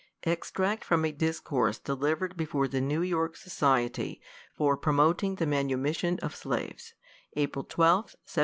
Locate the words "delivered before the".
1.77-2.81